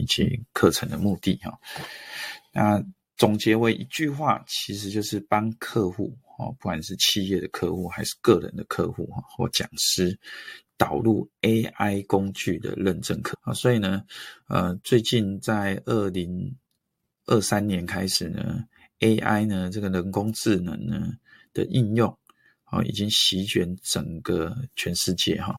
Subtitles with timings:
[0.00, 1.58] 以及课程的目的哈。
[2.52, 2.82] 那
[3.16, 10.18] 总结为一句话，其实就是帮客户哦，不管是企业的客户还是个人的客户哈，或讲师
[10.78, 13.52] 导入 AI 工具的认证课啊。
[13.52, 14.02] 所以呢，
[14.48, 16.56] 呃，最近在二零
[17.26, 18.64] 二三年开始呢
[19.00, 21.12] ，AI 呢这个人工智能呢
[21.52, 22.08] 的应用
[22.64, 25.54] 啊，已经席卷整个全世界哈。